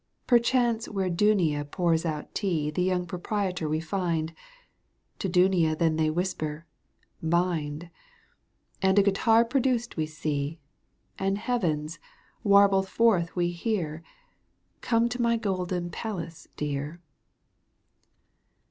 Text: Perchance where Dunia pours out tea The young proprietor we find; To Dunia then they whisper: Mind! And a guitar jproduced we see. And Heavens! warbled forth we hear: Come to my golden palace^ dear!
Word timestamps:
Perchance 0.25 0.89
where 0.89 1.11
Dunia 1.11 1.63
pours 1.63 2.07
out 2.07 2.33
tea 2.33 2.71
The 2.71 2.81
young 2.81 3.05
proprietor 3.05 3.69
we 3.69 3.79
find; 3.79 4.33
To 5.19 5.29
Dunia 5.29 5.75
then 5.77 5.95
they 5.95 6.09
whisper: 6.09 6.65
Mind! 7.21 7.91
And 8.81 8.97
a 8.97 9.03
guitar 9.03 9.45
jproduced 9.45 9.97
we 9.97 10.07
see. 10.07 10.59
And 11.19 11.37
Heavens! 11.37 11.99
warbled 12.43 12.89
forth 12.89 13.35
we 13.35 13.51
hear: 13.51 14.01
Come 14.81 15.07
to 15.07 15.21
my 15.21 15.37
golden 15.37 15.91
palace^ 15.91 16.47
dear! 16.57 16.99